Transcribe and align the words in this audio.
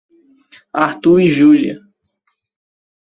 Arthur 0.73 1.19
e 1.21 1.29
Julia 1.29 1.79